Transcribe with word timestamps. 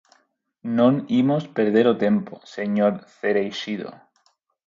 Non 0.77 0.93
imos 1.21 1.43
perder 1.57 1.85
o 1.93 1.99
tempo, 2.05 2.33
señor 2.55 2.93
Cereixido. 3.17 3.89